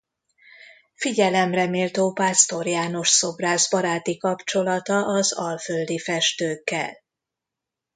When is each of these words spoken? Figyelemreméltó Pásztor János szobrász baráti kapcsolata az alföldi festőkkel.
Figyelemreméltó 0.95 2.11
Pásztor 2.11 2.67
János 2.67 3.09
szobrász 3.09 3.69
baráti 3.71 4.17
kapcsolata 4.17 5.05
az 5.05 5.33
alföldi 5.33 5.99
festőkkel. 5.99 6.91